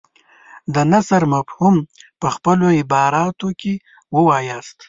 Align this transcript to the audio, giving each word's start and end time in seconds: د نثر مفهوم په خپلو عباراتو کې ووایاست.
د 0.73 0.75
نثر 0.91 1.21
مفهوم 1.33 1.75
په 2.21 2.27
خپلو 2.35 2.67
عباراتو 2.79 3.47
کې 3.59 3.73
ووایاست. 4.15 4.77